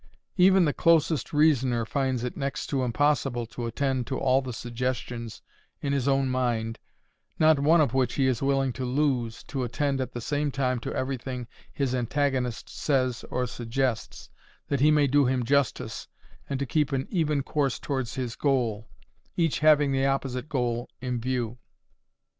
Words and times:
Even 0.35 0.65
the 0.65 0.73
closest 0.73 1.31
reasoner 1.31 1.85
finds 1.85 2.23
it 2.23 2.35
next 2.35 2.65
to 2.71 2.81
impossible 2.81 3.45
to 3.45 3.67
attend 3.67 4.07
to 4.07 4.17
all 4.17 4.41
the 4.41 4.51
suggestions 4.51 5.43
in 5.79 5.93
his 5.93 6.07
own 6.07 6.27
mind, 6.27 6.79
not 7.37 7.59
one 7.59 7.79
of 7.79 7.93
which 7.93 8.15
he 8.15 8.25
is 8.25 8.41
willing 8.41 8.73
to 8.73 8.83
lose, 8.83 9.43
to 9.43 9.61
attend 9.63 10.01
at 10.01 10.11
the 10.13 10.19
same 10.19 10.49
time 10.49 10.79
to 10.79 10.93
everything 10.95 11.45
his 11.71 11.93
antagonist 11.93 12.67
says 12.67 13.23
or 13.29 13.45
suggests, 13.45 14.31
that 14.69 14.79
he 14.79 14.89
may 14.89 15.05
do 15.05 15.27
him 15.27 15.45
justice, 15.45 16.07
and 16.49 16.57
to 16.57 16.65
keep 16.65 16.91
an 16.91 17.05
even 17.11 17.43
course 17.43 17.77
towards 17.77 18.15
his 18.15 18.35
goal—each 18.35 19.59
having 19.59 19.91
the 19.91 20.03
opposite 20.07 20.49
goal 20.49 20.89
in 20.99 21.19
view. 21.21 21.59